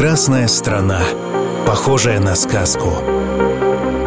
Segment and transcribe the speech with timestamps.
[0.00, 1.02] Прекрасная страна,
[1.66, 2.90] похожая на сказку.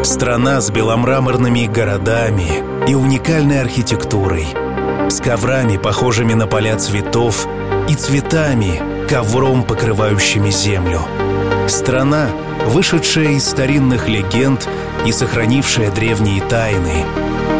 [0.02, 4.44] Страна с беломраморными городами и уникальной архитектурой.
[5.08, 7.46] С коврами, похожими на поля цветов,
[7.88, 10.98] и цветами, ковром, покрывающими землю.
[11.68, 12.26] Страна,
[12.66, 14.68] вышедшая из старинных легенд
[15.06, 17.04] и сохранившая древние тайны.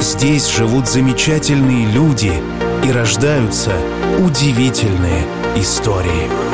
[0.01, 2.33] Здесь живут замечательные люди
[2.85, 3.71] и рождаются
[4.19, 5.23] удивительные
[5.55, 6.54] истории.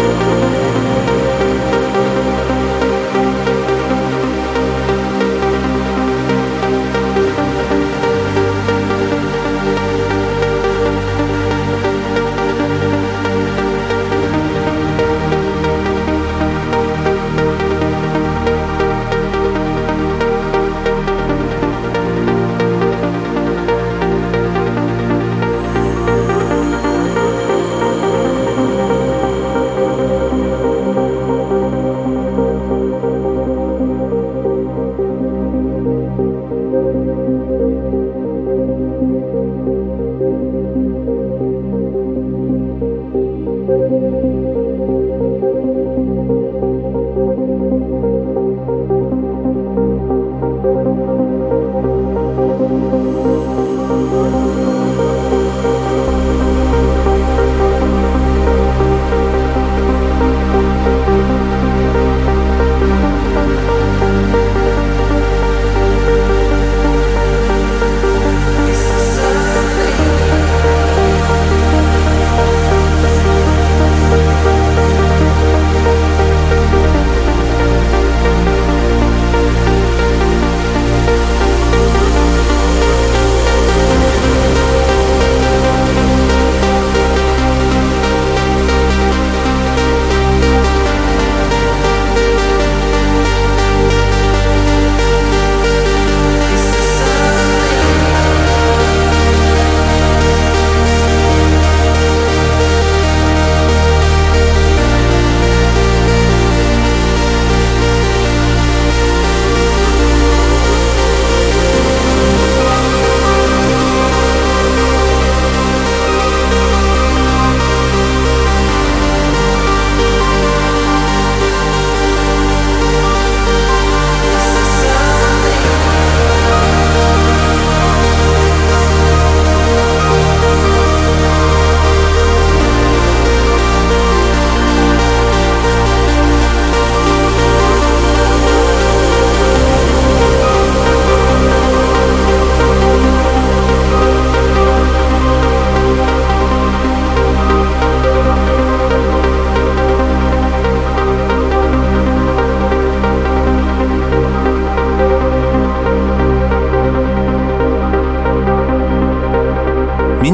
[0.00, 0.89] thank you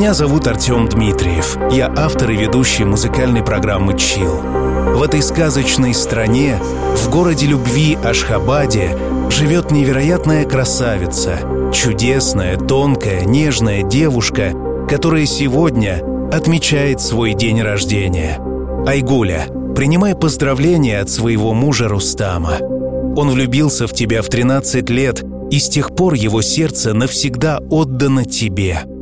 [0.06, 1.58] Меня зовут Артем Дмитриев.
[1.72, 4.36] Я автор и ведущий музыкальной программы «Чил».
[4.36, 6.60] В этой сказочной стране,
[6.94, 8.96] в городе любви Ашхабаде,
[9.30, 11.40] живет невероятная красавица,
[11.74, 14.52] чудесная, тонкая, нежная девушка,
[14.88, 18.38] которая сегодня отмечает свой день рождения.
[18.86, 22.58] Айгуля, принимай поздравления от своего мужа Рустама.
[22.60, 28.24] Он влюбился в тебя в 13 лет, и с тех пор его сердце навсегда отдано
[28.24, 28.82] тебе–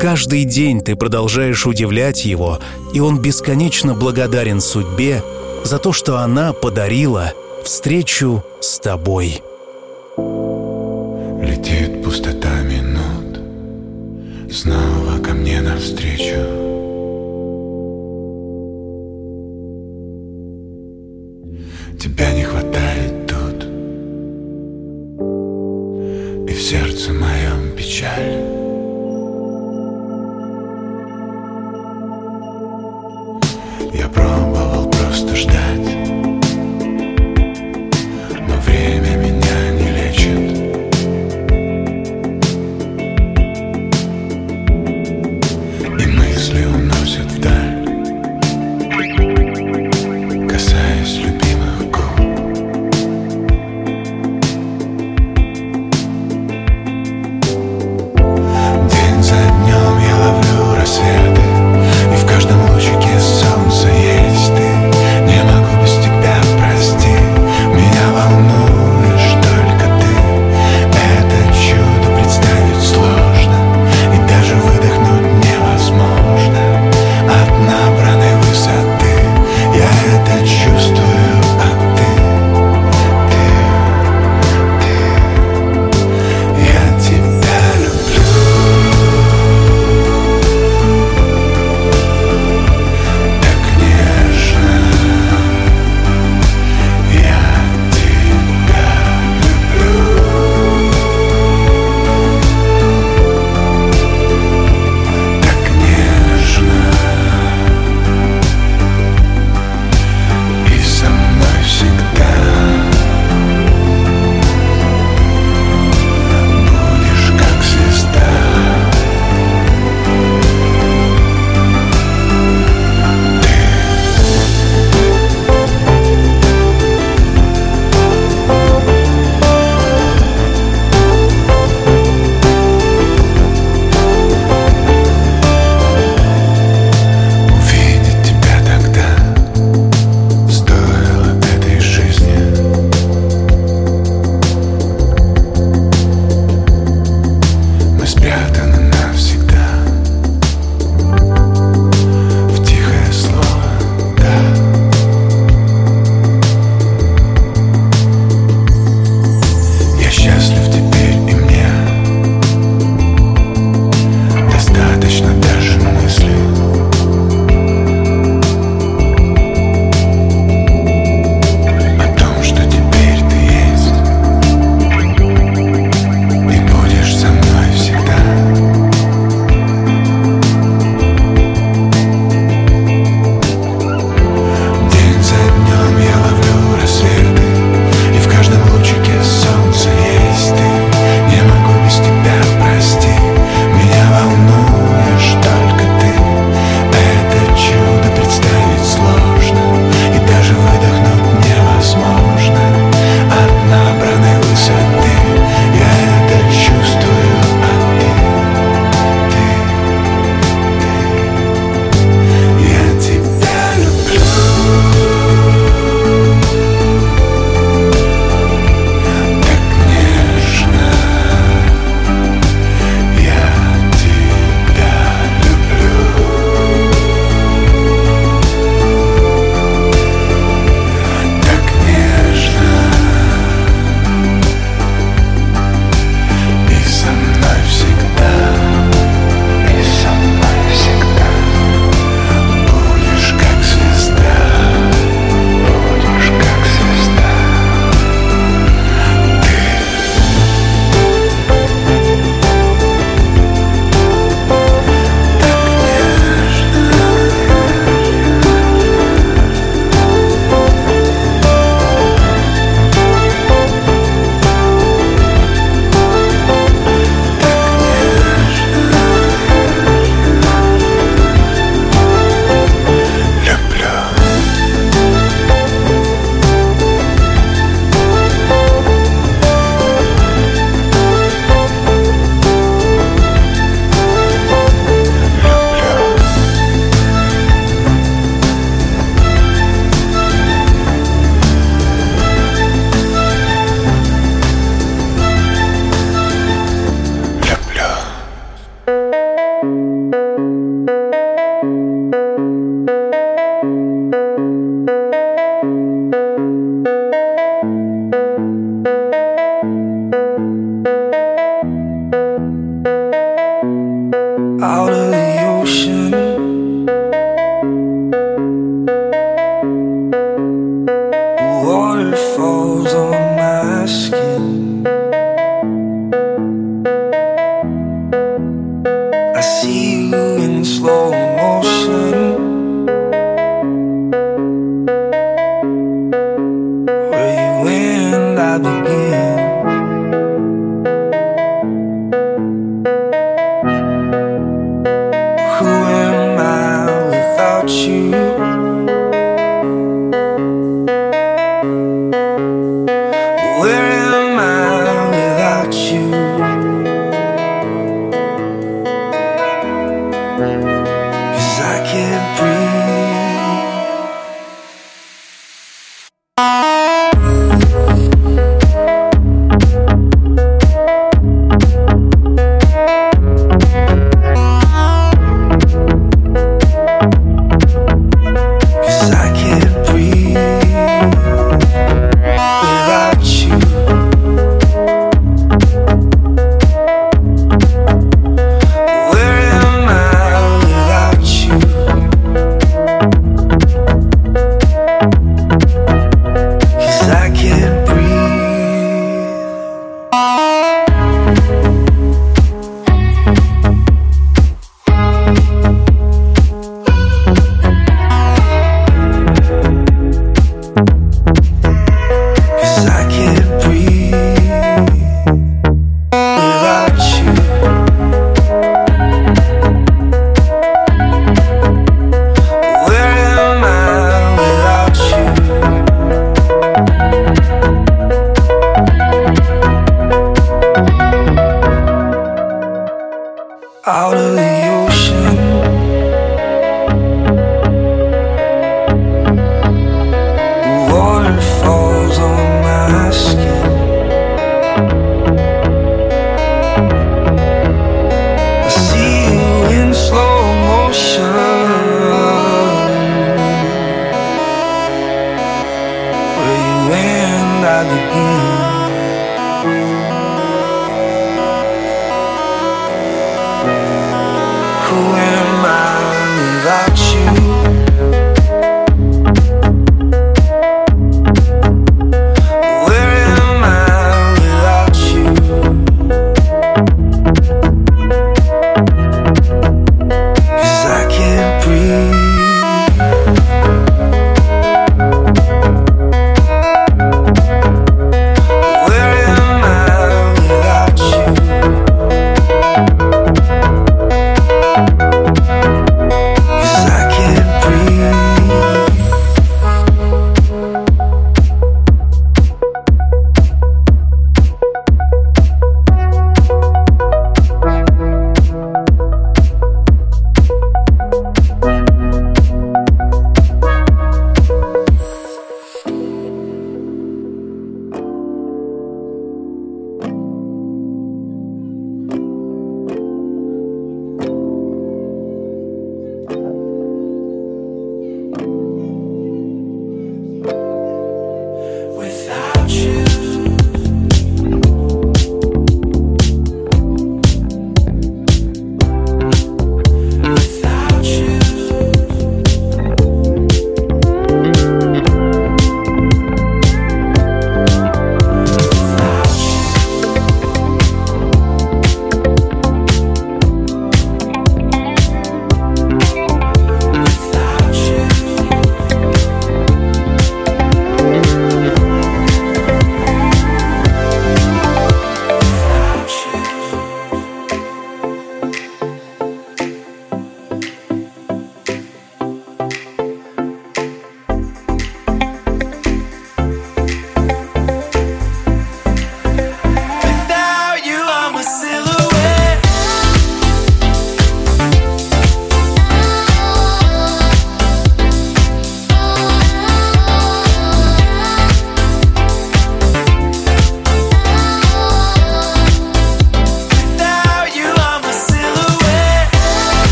[0.00, 2.58] Каждый день ты продолжаешь удивлять его,
[2.94, 5.22] и он бесконечно благодарен судьбе
[5.62, 9.42] за то, что она подарила встречу с тобой.
[11.42, 13.40] Летит пустота минут
[14.50, 16.46] Снова ко мне навстречу
[21.98, 23.64] Тебя не хватает тут
[26.48, 28.49] И в сердце моем печаль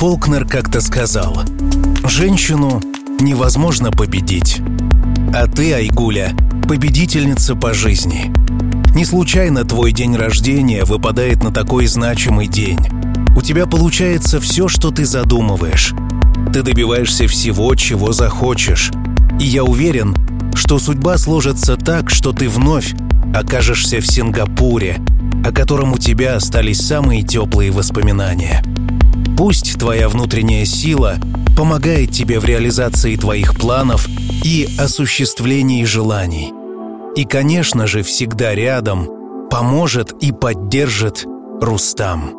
[0.00, 1.42] Фолкнер как-то сказал,
[2.06, 2.80] «Женщину
[3.20, 4.62] невозможно победить.
[5.34, 6.32] А ты, Айгуля,
[6.66, 8.32] победительница по жизни.
[8.94, 12.78] Не случайно твой день рождения выпадает на такой значимый день.
[13.36, 15.92] У тебя получается все, что ты задумываешь.
[16.50, 18.92] Ты добиваешься всего, чего захочешь.
[19.38, 20.16] И я уверен,
[20.54, 22.94] что судьба сложится так, что ты вновь
[23.34, 24.96] окажешься в Сингапуре,
[25.44, 28.62] о котором у тебя остались самые теплые воспоминания.
[29.40, 31.16] Пусть твоя внутренняя сила
[31.56, 34.06] помогает тебе в реализации твоих планов
[34.44, 36.52] и осуществлении желаний.
[37.16, 39.08] И, конечно же, всегда рядом
[39.50, 41.24] поможет и поддержит
[41.58, 42.34] Рустам.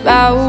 [0.00, 0.47] by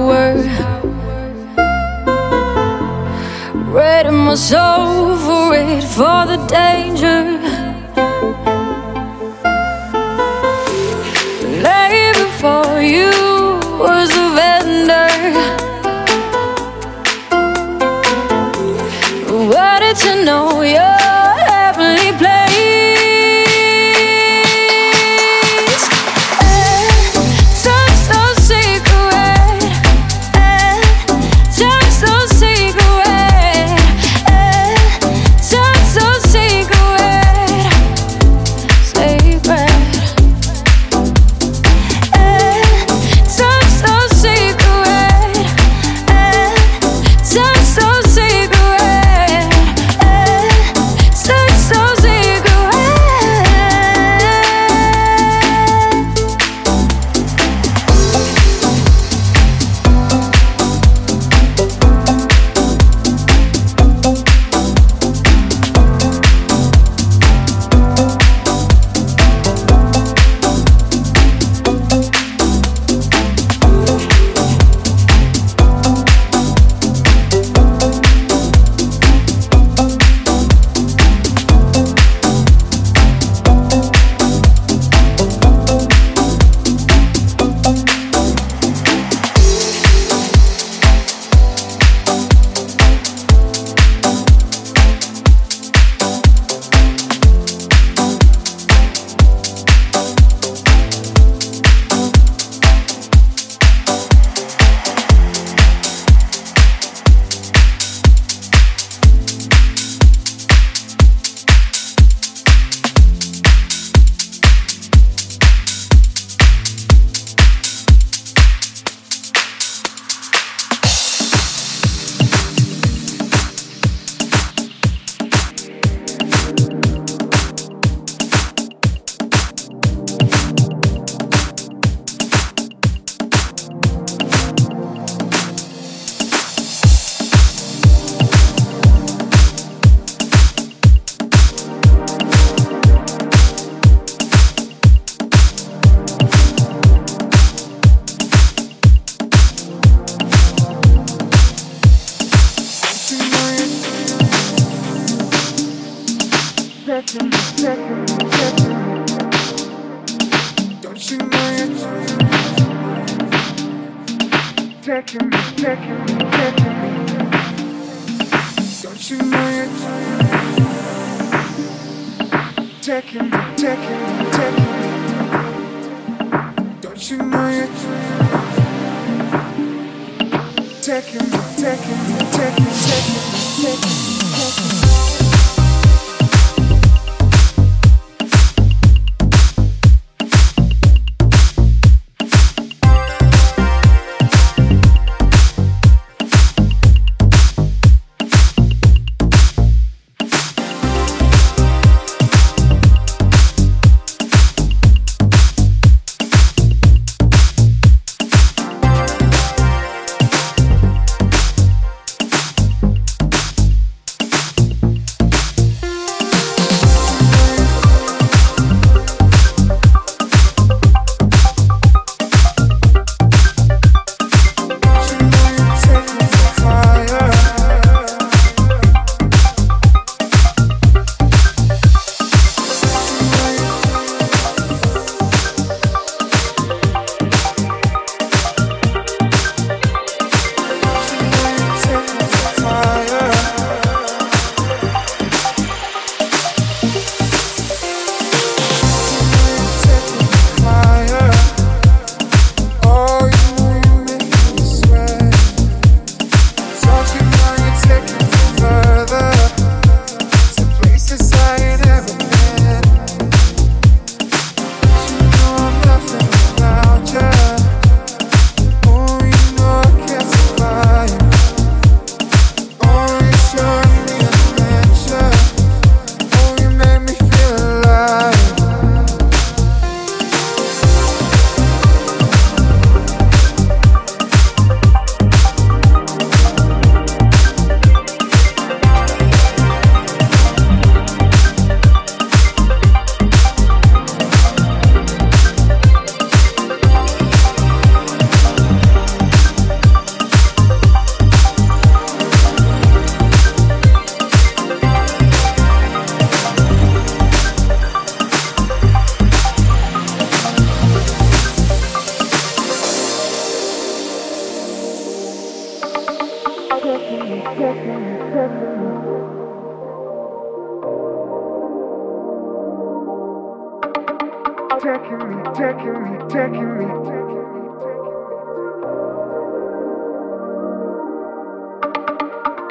[324.80, 326.88] taking me, taking me, taking me.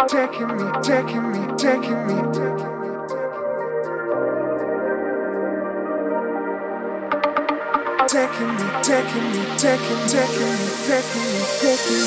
[0.09, 2.17] Taking me, taking me, taking me.
[8.09, 12.03] Taking me, taking me, taking, taking me, taking me, taking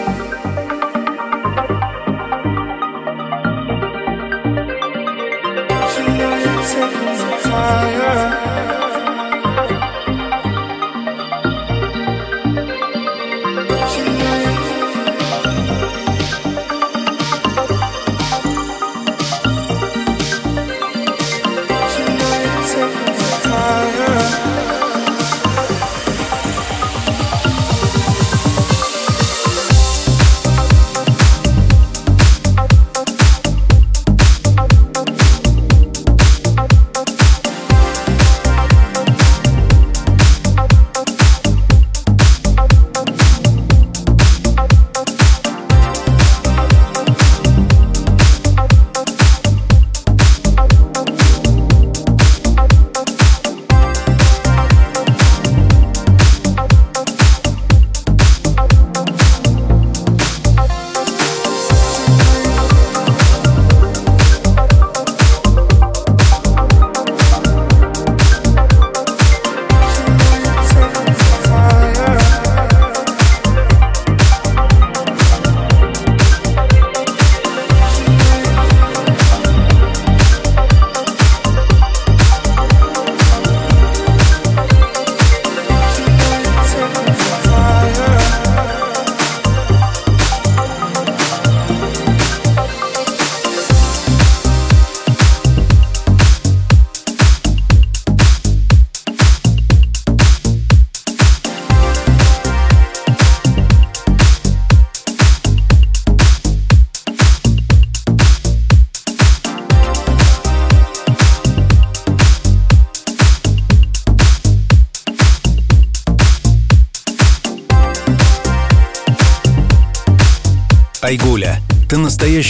[0.00, 0.05] me.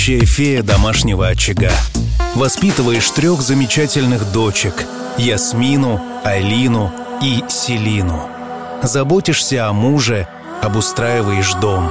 [0.06, 1.72] Настоящая фея домашнего очага.
[2.34, 4.84] Воспитываешь трех замечательных дочек–
[5.18, 6.92] Ясмину, Айлину
[7.22, 8.22] и Селину.
[8.82, 10.28] Заботишься о муже,
[10.62, 11.90] обустраиваешь дом.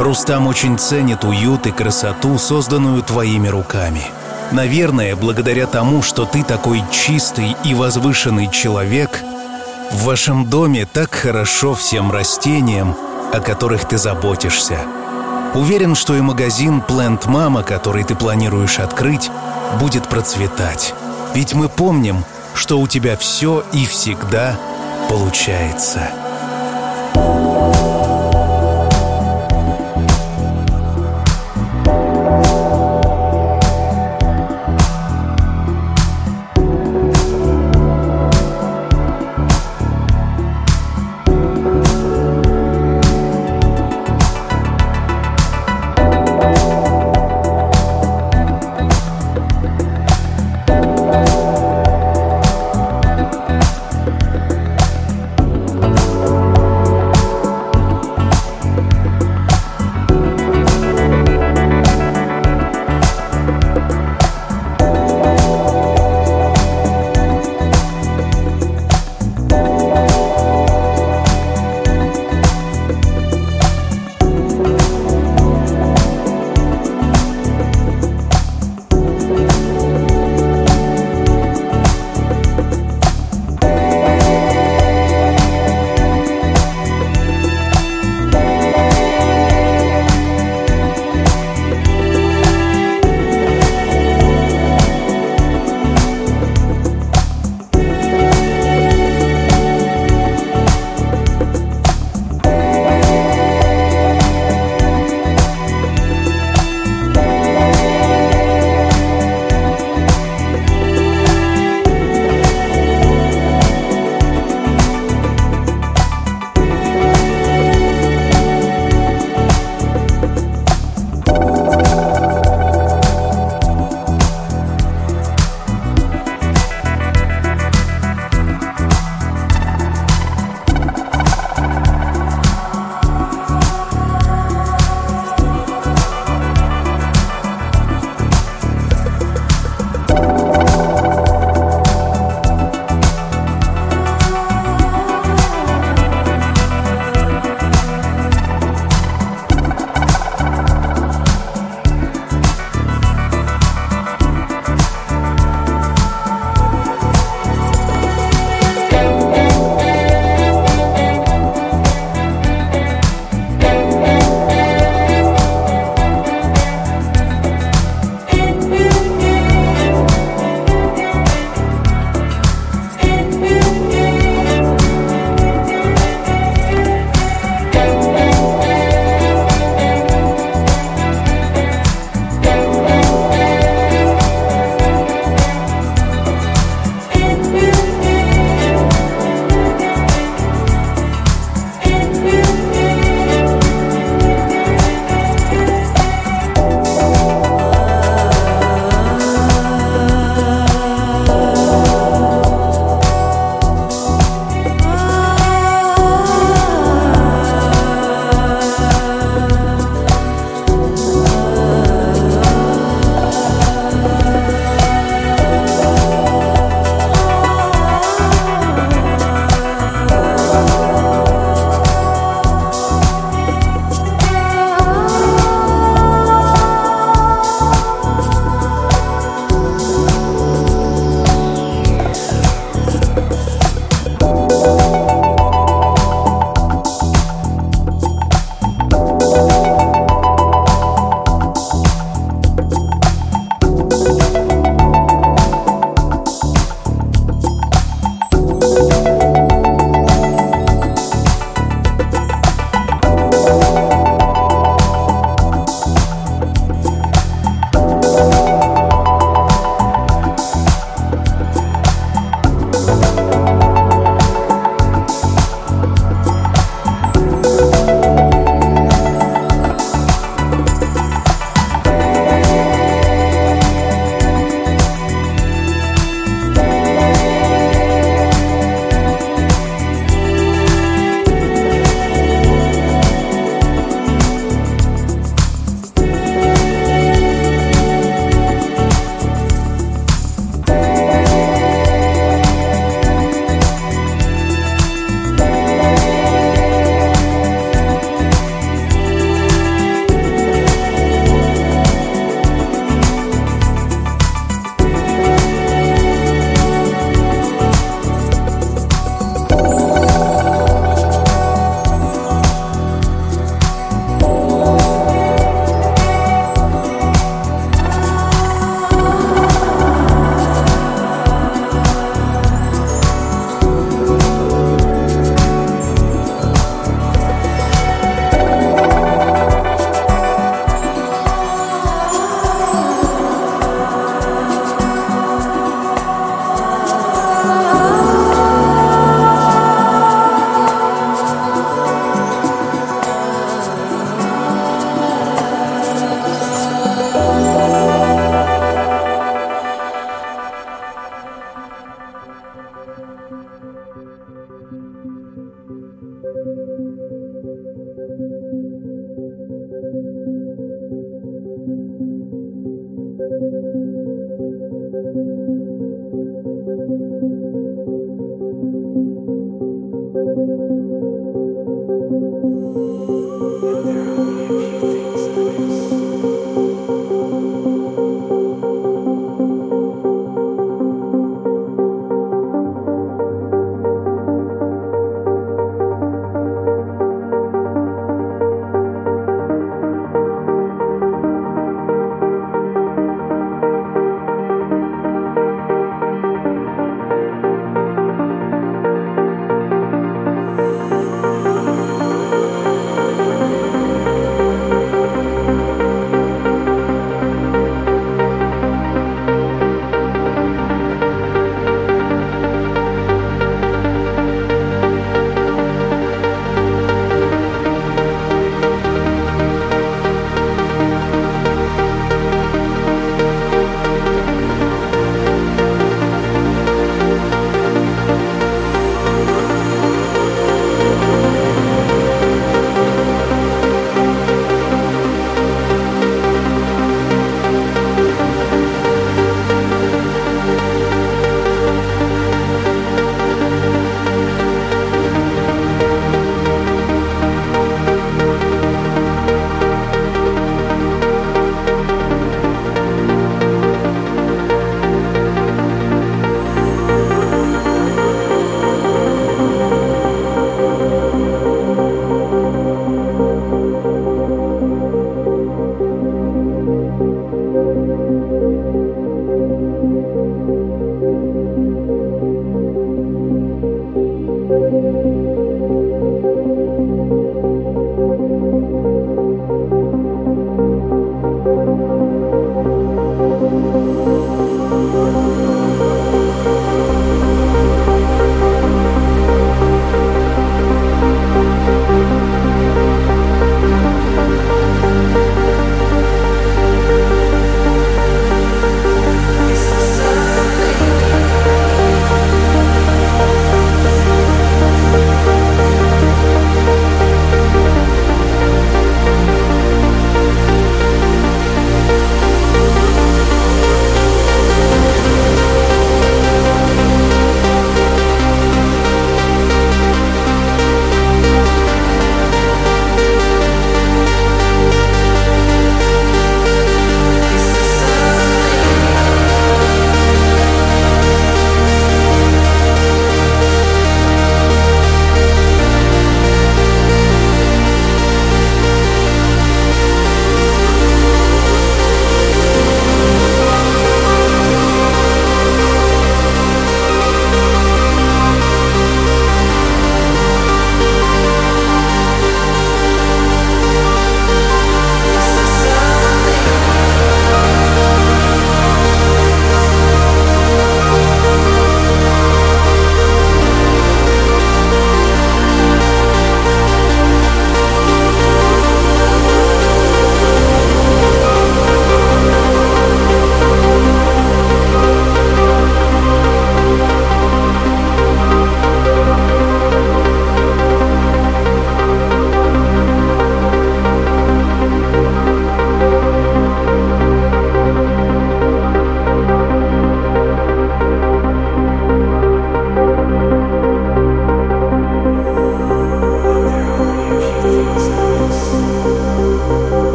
[0.00, 4.02] Рустам очень ценит уют и красоту, созданную твоими руками.
[4.50, 9.10] Наверное, благодаря тому, что ты такой чистый и возвышенный человек,
[9.92, 12.96] в вашем доме так хорошо всем растениям,
[13.32, 14.78] о которых ты заботишься–
[15.54, 19.30] Уверен, что и магазин Plant Mama, который ты планируешь открыть,
[19.80, 20.94] будет процветать.
[21.34, 22.24] Ведь мы помним,
[22.54, 24.58] что у тебя все и всегда
[25.08, 26.27] получается.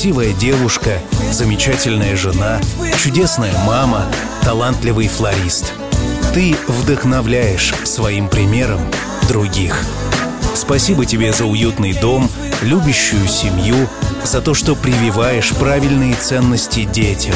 [0.00, 0.98] Красивая девушка,
[1.30, 2.58] замечательная жена,
[3.04, 4.06] чудесная мама,
[4.42, 5.74] талантливый флорист.
[6.32, 8.80] Ты вдохновляешь своим примером
[9.28, 9.84] других.
[10.54, 12.30] Спасибо тебе за уютный дом,
[12.62, 13.76] любящую семью,
[14.24, 17.34] за то, что прививаешь правильные ценности детям.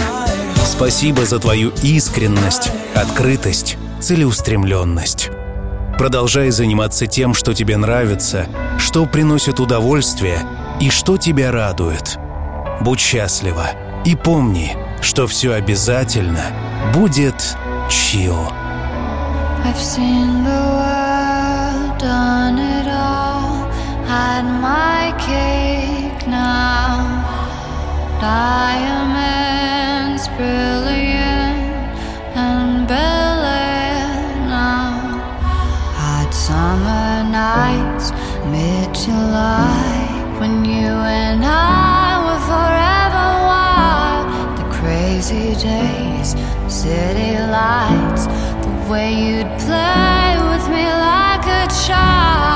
[0.64, 5.28] Спасибо за твою искренность, открытость, целеустремленность.
[5.98, 8.46] Продолжай заниматься тем, что тебе нравится,
[8.78, 10.40] что приносит удовольствие
[10.80, 12.18] и что тебя радует.
[12.80, 13.70] Будь счастлива
[14.04, 16.52] и помни, что все обязательно
[16.92, 17.56] будет
[17.88, 18.52] чил.
[36.44, 38.12] Summer nights,
[38.50, 41.93] mid July, when you and I
[45.26, 46.34] crazy days,
[46.68, 52.53] city lights, the way you'd play with me like a child.